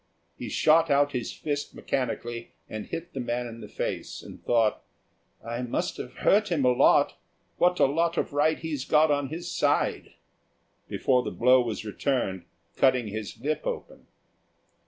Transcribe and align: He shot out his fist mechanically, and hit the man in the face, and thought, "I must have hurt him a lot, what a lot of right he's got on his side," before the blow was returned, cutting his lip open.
He 0.35 0.49
shot 0.49 0.89
out 0.89 1.11
his 1.11 1.31
fist 1.31 1.75
mechanically, 1.75 2.53
and 2.67 2.87
hit 2.87 3.13
the 3.13 3.19
man 3.19 3.45
in 3.45 3.61
the 3.61 3.67
face, 3.67 4.23
and 4.23 4.43
thought, 4.43 4.81
"I 5.45 5.61
must 5.61 5.97
have 5.97 6.13
hurt 6.25 6.51
him 6.51 6.65
a 6.65 6.71
lot, 6.71 7.19
what 7.59 7.79
a 7.79 7.85
lot 7.85 8.17
of 8.17 8.33
right 8.33 8.57
he's 8.57 8.83
got 8.83 9.11
on 9.11 9.27
his 9.29 9.51
side," 9.51 10.13
before 10.89 11.21
the 11.21 11.29
blow 11.29 11.61
was 11.61 11.85
returned, 11.85 12.45
cutting 12.77 13.09
his 13.09 13.39
lip 13.41 13.67
open. 13.67 14.07